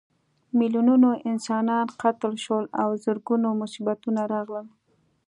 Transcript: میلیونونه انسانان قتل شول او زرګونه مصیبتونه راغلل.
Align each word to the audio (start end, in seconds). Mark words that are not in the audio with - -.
میلیونونه 0.57 1.09
انسانان 1.31 1.87
قتل 2.01 2.33
شول 2.43 2.65
او 2.81 2.89
زرګونه 3.03 3.47
مصیبتونه 3.61 4.21
راغلل. 4.33 4.67